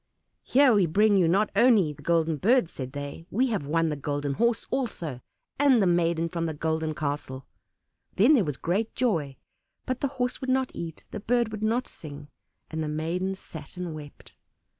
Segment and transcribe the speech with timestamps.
[0.41, 3.95] "Here we bring you not only the Golden Bird," said they; "we have won the
[3.95, 5.21] Golden Horse also,
[5.59, 7.45] and the maiden from the Golden Castle."
[8.15, 9.37] Then was there great joy;
[9.85, 12.29] but the Horse would not eat, the Bird would not sing,
[12.71, 14.33] and the maiden sat and wept.